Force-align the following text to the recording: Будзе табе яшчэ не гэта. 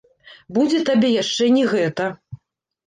Будзе 0.57 0.79
табе 0.89 1.13
яшчэ 1.21 1.51
не 1.59 1.65
гэта. 1.77 2.11